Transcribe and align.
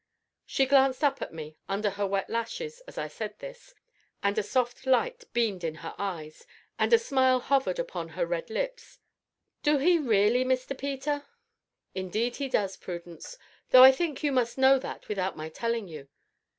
She 0.47 0.65
glanced 0.65 1.03
up 1.03 1.21
at 1.21 1.31
me, 1.31 1.59
under 1.69 1.91
her 1.91 2.07
wet 2.07 2.27
lashes, 2.27 2.81
as 2.87 2.97
I 2.97 3.07
said 3.07 3.37
this, 3.37 3.75
and 4.23 4.35
a 4.35 4.41
soft 4.41 4.87
light 4.87 5.25
beamed 5.31 5.63
in 5.63 5.75
her 5.85 5.93
eyes, 5.99 6.47
and 6.79 6.91
a 6.91 6.97
smile 6.97 7.39
hovered 7.39 7.77
upon 7.77 8.09
her 8.17 8.25
red 8.25 8.49
lips. 8.49 8.97
"Do 9.61 9.77
he 9.77 9.99
really, 9.99 10.43
Mr. 10.43 10.75
Peter?" 10.75 11.27
"Indeed 11.93 12.37
he 12.37 12.49
does, 12.49 12.77
Prudence, 12.77 13.37
though 13.69 13.83
I 13.83 13.91
think 13.91 14.23
you 14.23 14.31
must 14.31 14.57
know 14.57 14.79
that 14.79 15.07
without 15.07 15.37
my 15.37 15.49
telling 15.49 15.87
you." 15.87 16.09